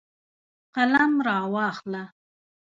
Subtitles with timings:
[0.75, 2.03] قلم راواخله.